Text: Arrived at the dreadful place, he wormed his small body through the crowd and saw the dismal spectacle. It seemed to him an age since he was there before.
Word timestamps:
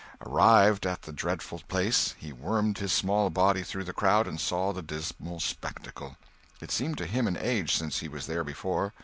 Arrived 0.25 0.87
at 0.87 1.03
the 1.03 1.11
dreadful 1.13 1.61
place, 1.67 2.15
he 2.17 2.33
wormed 2.33 2.79
his 2.79 2.91
small 2.91 3.29
body 3.29 3.61
through 3.61 3.83
the 3.83 3.93
crowd 3.93 4.25
and 4.27 4.41
saw 4.41 4.73
the 4.73 4.81
dismal 4.81 5.39
spectacle. 5.39 6.17
It 6.59 6.71
seemed 6.71 6.97
to 6.97 7.05
him 7.05 7.27
an 7.27 7.37
age 7.39 7.75
since 7.75 7.99
he 7.99 8.07
was 8.07 8.25
there 8.25 8.43
before. 8.43 8.93